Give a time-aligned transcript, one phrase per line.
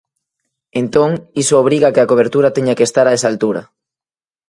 [0.81, 3.61] Entón, iso obriga a que a cobertura teña que estar a esa altura.